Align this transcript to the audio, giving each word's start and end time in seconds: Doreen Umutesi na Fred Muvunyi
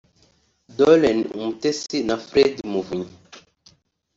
Doreen 0.75 1.19
Umutesi 1.37 1.97
na 2.07 2.15
Fred 2.25 2.53
Muvunyi 2.71 3.07